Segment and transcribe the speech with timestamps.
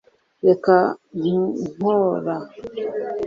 [0.47, 0.75] reka
[1.19, 2.35] kuntora